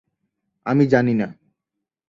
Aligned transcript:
আমি 0.65 0.83
জানি 0.87 1.13
না। 1.13 1.27